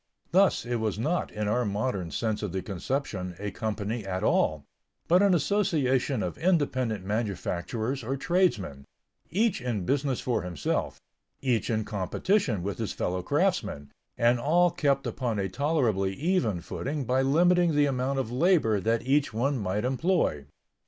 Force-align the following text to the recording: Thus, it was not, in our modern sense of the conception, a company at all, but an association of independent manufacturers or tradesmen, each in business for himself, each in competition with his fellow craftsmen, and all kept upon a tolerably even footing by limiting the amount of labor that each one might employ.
Thus, 0.31 0.65
it 0.65 0.77
was 0.77 0.97
not, 0.97 1.31
in 1.31 1.47
our 1.47 1.63
modern 1.63 2.09
sense 2.09 2.41
of 2.41 2.51
the 2.51 2.63
conception, 2.63 3.35
a 3.37 3.51
company 3.51 4.03
at 4.03 4.23
all, 4.23 4.65
but 5.07 5.21
an 5.21 5.35
association 5.35 6.23
of 6.23 6.39
independent 6.39 7.05
manufacturers 7.05 8.03
or 8.03 8.17
tradesmen, 8.17 8.85
each 9.29 9.61
in 9.61 9.85
business 9.85 10.19
for 10.19 10.41
himself, 10.41 10.99
each 11.39 11.69
in 11.69 11.85
competition 11.85 12.63
with 12.63 12.79
his 12.79 12.93
fellow 12.93 13.21
craftsmen, 13.21 13.91
and 14.17 14.39
all 14.39 14.71
kept 14.71 15.05
upon 15.05 15.37
a 15.37 15.47
tolerably 15.49 16.15
even 16.15 16.61
footing 16.61 17.05
by 17.05 17.21
limiting 17.21 17.75
the 17.75 17.85
amount 17.85 18.17
of 18.17 18.31
labor 18.31 18.79
that 18.79 19.03
each 19.05 19.31
one 19.35 19.59
might 19.59 19.85
employ. 19.85 20.47